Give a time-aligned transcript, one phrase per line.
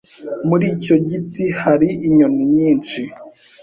[0.47, 3.01] Muri icyo giti hari inyoni nyinshi.